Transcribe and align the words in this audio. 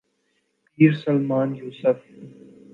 Pir Salman 0.75 1.49
Yusuf. 1.55 1.97